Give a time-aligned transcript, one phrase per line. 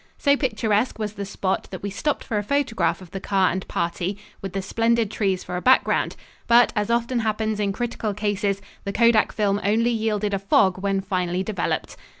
[0.17, 3.67] So picturesque was the spot that we stopped for a photograph of the car and
[3.67, 6.15] party, with the splendid trees for a background,
[6.47, 11.01] but, as often happens in critical cases, the kodak film only yielded a "fog" when
[11.01, 11.97] finally developed.